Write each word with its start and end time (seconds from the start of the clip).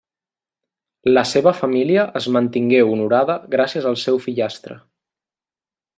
La 1.17 1.23
seva 1.31 1.53
família 1.59 2.07
es 2.21 2.29
mantingué 2.37 2.81
honorada 2.95 3.37
gràcies 3.57 3.89
al 3.91 4.01
seu 4.05 4.19
fillastre. 4.27 4.83